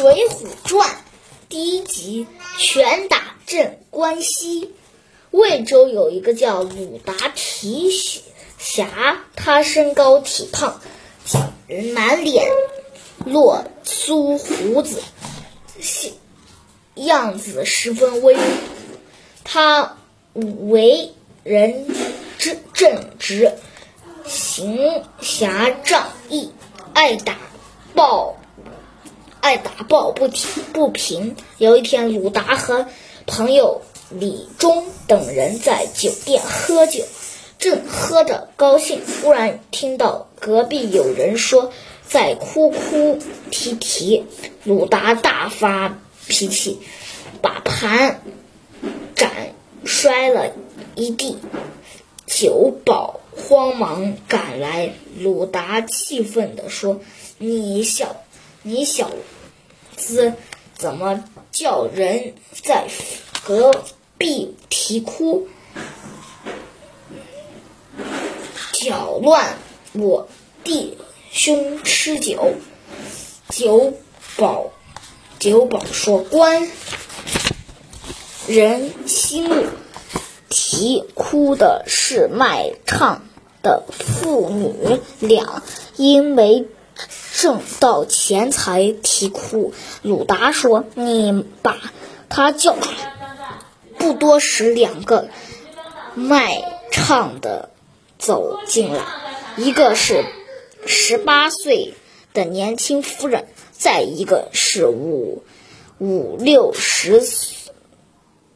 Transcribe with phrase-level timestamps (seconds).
[0.00, 0.88] 水浒传》
[1.50, 2.26] 第一集：
[2.58, 4.72] 拳打镇关西。
[5.30, 7.90] 魏州有一个叫鲁达提
[8.56, 10.80] 辖，他身高体胖，
[11.92, 12.48] 满脸
[13.26, 15.02] 落粗胡子，
[16.94, 18.40] 样子十分威武。
[19.44, 19.98] 他
[20.70, 21.12] 为
[21.44, 21.86] 人
[22.38, 23.52] 正正直，
[24.24, 26.52] 行侠仗义，
[26.94, 27.36] 爱打
[27.94, 28.39] 抱。
[29.40, 31.34] 爱打抱不停不平。
[31.56, 32.86] 有一天，鲁达和
[33.26, 37.04] 朋友李忠等人在酒店喝酒，
[37.58, 41.72] 正喝着高兴，忽然听到隔壁有人说
[42.06, 43.18] 在哭哭
[43.50, 44.24] 啼啼。
[44.64, 46.78] 鲁达大发脾气，
[47.40, 48.20] 把盘
[49.16, 50.52] 盏摔了
[50.94, 51.38] 一地。
[52.26, 57.00] 酒保慌忙赶来，鲁达气愤地说
[57.38, 58.16] ：“你小。”
[58.62, 59.10] 你小
[60.00, 60.34] 子
[60.74, 61.22] 怎么
[61.52, 62.88] 叫人在
[63.44, 63.70] 隔
[64.16, 65.46] 壁啼哭，
[68.72, 69.56] 搅乱
[69.92, 70.26] 我
[70.64, 70.96] 弟
[71.30, 72.54] 兄吃酒？
[73.50, 73.94] 酒
[74.36, 74.72] 保
[75.38, 76.70] 酒保说：“官
[78.46, 79.66] 人心
[80.48, 83.22] 啼哭的是卖唱
[83.62, 85.62] 的妇女俩，
[85.96, 86.66] 因为。”
[87.40, 91.78] 挣到钱财啼哭，鲁达说：“你把
[92.28, 93.14] 他叫出来。”
[93.96, 95.30] 不多时，两个
[96.14, 97.70] 卖唱的
[98.18, 99.02] 走进来，
[99.56, 100.26] 一个是
[100.84, 101.94] 十八岁
[102.34, 105.42] 的年轻夫人，再一个是五
[105.96, 107.22] 五六十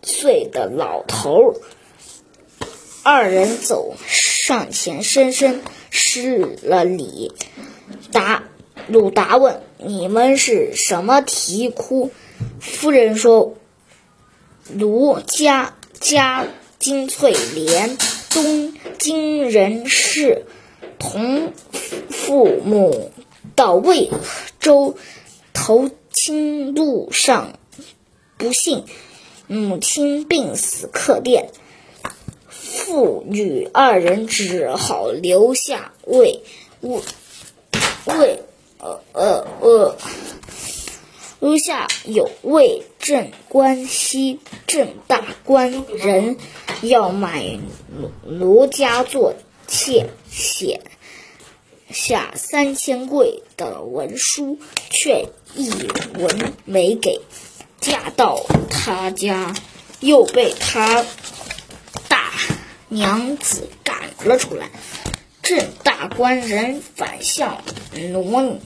[0.03, 1.55] 岁的老头。
[3.03, 7.33] 二人走上前，深深施了礼，
[8.13, 8.43] 答。
[8.87, 12.11] 鲁达问：“你们是什么啼哭？”
[12.61, 13.55] 夫人说
[14.75, 16.47] ：“卢家家
[16.79, 17.97] 金翠莲，
[18.31, 20.45] 东京人士，
[20.99, 21.53] 同
[22.11, 23.11] 父母
[23.57, 24.11] 到魏
[24.61, 24.97] 州
[25.55, 27.59] 投亲路上
[28.37, 28.85] 不幸，
[29.47, 31.49] 母亲病死客店，
[32.49, 36.43] 父女二人只好留下为
[36.83, 37.01] 为
[38.05, 38.43] 为。”
[38.85, 39.97] 呃呃呃，
[41.41, 46.37] 如下有位镇关西镇大官人
[46.83, 47.59] 要买
[47.89, 49.37] 奴奴家做
[49.67, 50.83] 妾，写
[51.89, 54.59] 下三千贵的文书，
[54.91, 55.71] 却一
[56.19, 57.23] 文没给。
[57.81, 59.55] 嫁到他家，
[60.01, 61.07] 又被他
[62.09, 62.33] 大
[62.89, 64.69] 娘子赶了出来。
[65.43, 67.63] 镇大官人反向
[68.13, 68.61] 奴。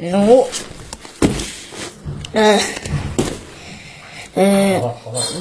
[0.00, 0.46] 奴，
[2.32, 2.60] 嗯，
[4.34, 4.94] 嗯，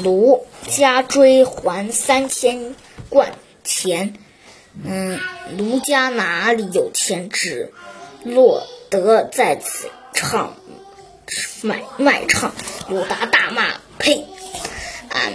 [0.03, 2.73] 卢家追还三千
[3.07, 4.15] 贯钱，
[4.83, 5.19] 嗯，
[5.57, 7.71] 卢家哪里有钱，只
[8.23, 10.57] 落得在此唱
[11.61, 12.55] 卖卖唱。
[12.89, 14.25] 鲁达大骂：“呸！
[15.09, 15.33] 俺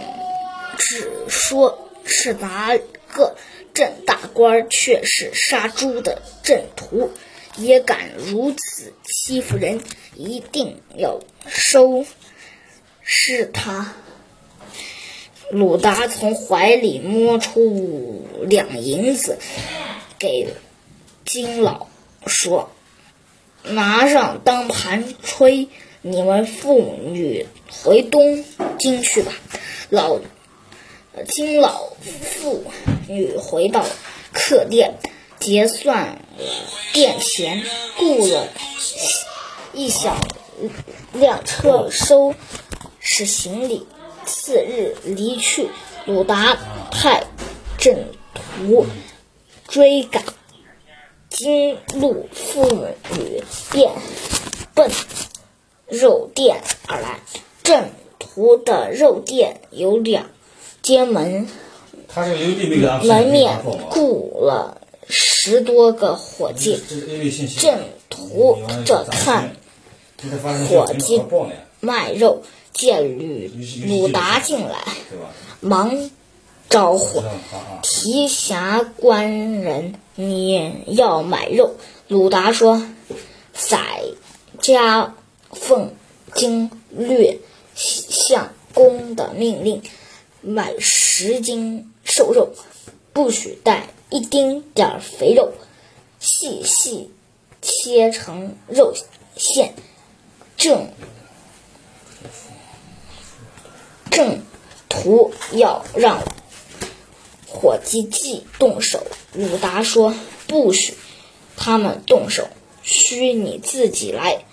[0.79, 2.77] 只说是哪
[3.13, 3.37] 个
[3.73, 7.13] 镇大官，却是杀猪的镇徒。”
[7.57, 9.81] 也敢如此欺负人，
[10.17, 12.05] 一定要收
[13.03, 13.95] 拾他。
[15.51, 19.39] 鲁达从怀里摸出五两银子，
[20.19, 20.49] 给
[21.27, 21.89] 金老
[22.27, 22.71] 说
[23.63, 25.69] ：“拿上当盘吹，
[26.01, 28.45] 你们妇女回东
[28.79, 29.33] 京去吧。”
[29.91, 30.19] 老
[31.29, 32.65] 金老妇
[33.07, 33.85] 女回到
[34.33, 34.95] 客店。
[35.43, 36.19] 结算了
[36.93, 37.65] 店钱，
[37.99, 38.47] 雇了
[39.73, 40.17] 一小
[41.13, 42.33] 辆车收
[43.01, 43.85] 拾行李。
[44.25, 45.69] 次日离去，
[46.07, 46.57] 鲁达
[46.93, 47.25] 派
[47.77, 48.87] 镇徒
[49.67, 50.23] 追赶，
[51.29, 52.65] 金路妇
[53.17, 53.43] 女
[53.73, 53.91] 便
[54.75, 54.89] 奔
[55.89, 57.19] 肉店而来。
[57.65, 57.91] 镇
[58.21, 60.31] 徒的肉店有两
[60.83, 61.49] 间门，
[63.03, 63.59] 门面
[63.91, 64.82] 雇了。
[65.15, 66.83] 十多个伙计
[67.59, 68.57] 正图
[68.87, 69.55] 着看
[70.71, 71.23] 伙计
[71.81, 72.43] 卖肉，
[72.73, 73.51] 见吕
[73.87, 74.79] 鲁达进来，
[75.61, 76.11] 忙
[76.71, 77.23] 招呼
[77.83, 81.77] 提辖官人：“你要买肉？”
[82.09, 82.87] 鲁达说
[83.53, 84.01] ：“宰
[84.63, 85.15] 家
[85.51, 85.95] 奉
[86.35, 87.39] 经略
[87.75, 89.83] 相公的命令，
[90.41, 92.55] 买十斤瘦肉，
[93.13, 95.55] 不许带。”一丁点儿肥肉，
[96.21, 97.11] 细细
[97.63, 98.93] 切成肉
[99.37, 99.73] 馅，
[100.59, 100.93] 正
[104.11, 104.43] 正
[104.91, 106.21] 途要让
[107.49, 109.07] 伙计记动手。
[109.33, 110.15] 鲁达说
[110.47, 110.95] ：“不许
[111.57, 112.49] 他们动手，
[112.83, 114.45] 需你自己来。”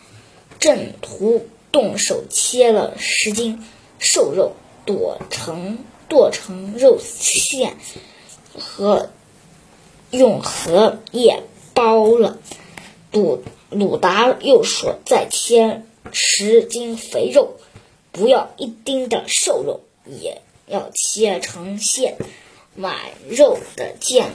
[0.58, 3.62] 正途动手切了十斤
[3.98, 4.54] 瘦肉，
[4.86, 7.76] 剁成剁成肉馅，
[8.58, 9.10] 和
[10.12, 12.38] 用荷叶包了。
[13.12, 17.56] 鲁鲁达又说：“再切十斤肥肉，
[18.12, 22.18] 不要一丁的瘦肉，也要切成线。”
[22.76, 24.32] 买肉的见。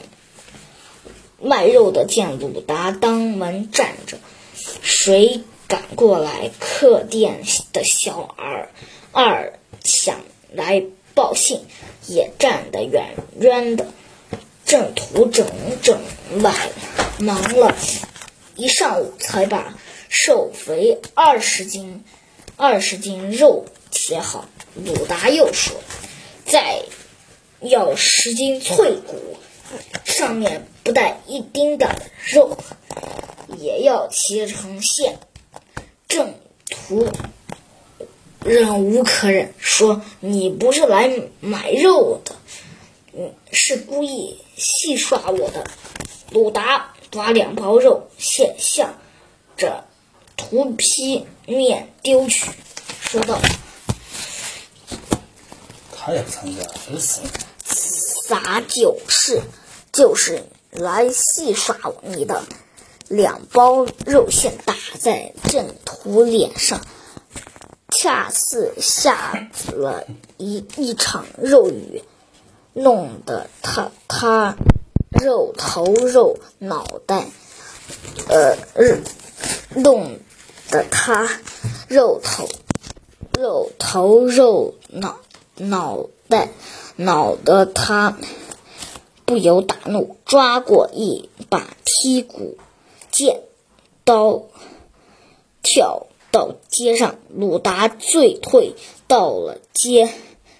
[1.40, 4.18] 卖肉的见鲁达当门站着，
[4.82, 6.50] 谁赶过来？
[6.58, 7.42] 客店
[7.72, 8.70] 的小儿
[9.12, 10.20] 二想
[10.52, 10.84] 来
[11.14, 11.60] 报信，
[12.06, 13.86] 也站得远远的。
[14.64, 15.46] 正途整
[15.82, 16.00] 整
[16.42, 16.54] 晚
[17.18, 17.76] 忙了
[18.56, 19.74] 一上午，才把
[20.08, 22.04] 瘦肥二十斤
[22.56, 24.48] 二十斤肉切好。
[24.74, 25.76] 鲁达又说
[26.46, 26.82] ：“再
[27.60, 29.36] 要十斤脆骨，
[30.04, 31.96] 上面。”不带一丁的
[32.30, 32.58] 肉，
[33.56, 35.18] 也要切成馅。
[36.06, 36.34] 正
[36.68, 37.08] 途
[38.44, 42.36] 忍无可忍，说：“你不是来买肉的，
[43.16, 45.64] 嗯，是故意戏耍我的。”
[46.30, 48.94] 鲁达把两包肉馅向
[49.56, 49.84] 着
[50.36, 52.50] 图皮面丢去，
[53.00, 53.40] 说道
[55.96, 57.20] ：“他也不参加，真是
[57.64, 59.42] 撒酒是
[59.92, 60.44] 就是。”
[60.74, 62.42] 来戏耍你的，
[63.06, 66.84] 两包肉馅打在郑屠脸上，
[67.90, 70.04] 恰似下了
[70.36, 72.02] 一一场肉雨，
[72.74, 74.56] 弄得他他
[75.22, 77.28] 肉头肉脑袋，
[78.28, 78.56] 呃，
[79.74, 80.18] 弄
[80.70, 81.40] 得他
[81.88, 82.48] 肉头
[83.32, 85.20] 肉头肉脑
[85.56, 86.50] 脑袋
[86.96, 88.18] 恼得他。
[89.26, 92.58] 不由大怒，抓过一把剔骨
[93.10, 93.40] 剑
[94.04, 94.42] 刀，
[95.62, 97.16] 跳到街上。
[97.34, 98.74] 鲁达醉退
[99.08, 100.12] 到了街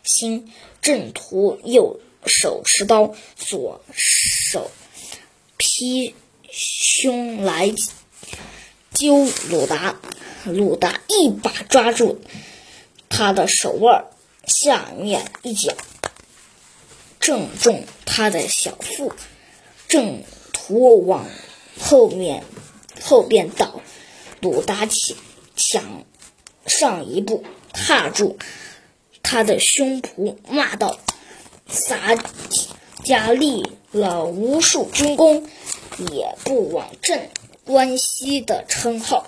[0.02, 0.50] 心，
[0.84, 4.70] 正途右手持刀，左手
[5.56, 6.14] 劈
[6.50, 7.72] 胸来
[8.92, 9.98] 揪鲁达。
[10.44, 12.20] 鲁达一把抓住
[13.08, 14.04] 他的手腕，
[14.46, 15.74] 下面一脚。
[17.18, 19.14] 正中他的小腹，
[19.88, 20.22] 正
[20.52, 21.26] 途往
[21.80, 22.44] 后面
[23.00, 23.80] 后边倒，
[24.42, 25.16] 鲁达起
[25.56, 26.04] 抢
[26.66, 27.42] 上一步，
[27.72, 28.38] 踏住
[29.24, 31.00] 他的胸脯，骂道
[31.66, 32.14] ：“洒
[33.02, 35.48] 家立了无数军功，
[36.12, 37.30] 也不枉镇
[37.64, 39.26] 关西的称号。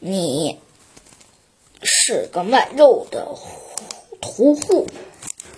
[0.00, 0.58] 你
[1.82, 3.34] 是个卖肉的
[4.20, 4.86] 屠户。”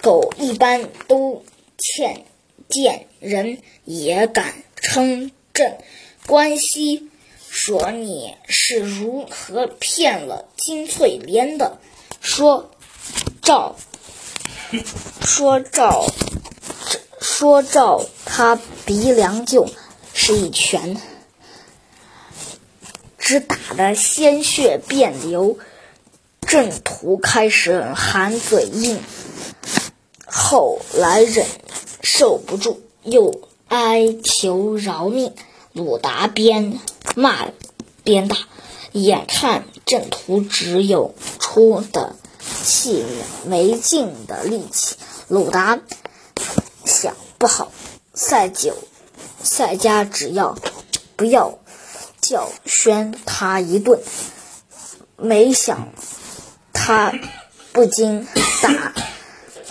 [0.01, 1.43] 狗一般都
[1.77, 2.25] 欠
[2.69, 5.79] 见人也敢称朕
[6.25, 7.09] 关西，
[7.51, 11.79] 说你是如何骗了金翠莲的？
[12.21, 12.71] 说
[13.49, 13.77] 赵，
[15.23, 16.07] 说赵，
[17.19, 19.71] 说赵他鼻梁就
[20.13, 21.01] 是一拳，
[23.17, 25.57] 只打得鲜血遍流，
[26.43, 29.01] 郑屠开始含嘴硬。
[30.27, 31.47] 后来忍
[32.03, 35.33] 受不住，又哀求饶命。
[35.73, 36.79] 鲁达边
[37.15, 37.49] 骂
[38.05, 38.37] 边打，
[38.93, 42.15] 眼看郑屠只有出的
[42.69, 43.03] 气
[43.47, 44.97] 没劲的力气。
[45.29, 45.81] 鲁达
[46.85, 47.73] 想不好，
[48.13, 48.77] 赛九
[49.43, 50.59] 赛家只要
[51.17, 51.59] 不要
[52.21, 54.01] 教宣他一顿。
[55.17, 55.89] 没想
[56.75, 57.13] 他
[57.73, 58.29] 不禁
[58.63, 58.93] 打。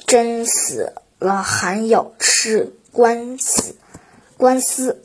[0.07, 3.75] 真死了还要吃官司，
[4.37, 5.03] 官司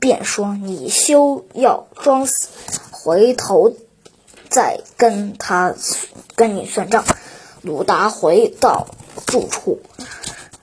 [0.00, 2.48] 便说你休要装死，
[2.90, 3.72] 回头
[4.54, 5.74] 再跟他
[6.36, 7.04] 跟你算账。
[7.60, 8.86] 鲁达回到
[9.26, 9.80] 住处，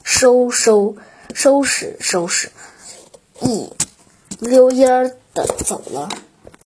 [0.02, 0.96] 收收
[1.34, 2.54] 收拾收拾，
[3.42, 3.74] 一
[4.40, 6.08] 溜烟儿的走了。